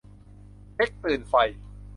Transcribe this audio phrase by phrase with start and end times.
[0.75, 1.33] เจ๊กตื่นไฟ